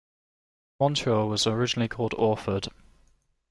Montour 0.79 1.27
was 1.27 1.45
originally 1.45 1.87
called 1.87 2.15
Orford. 2.15 2.69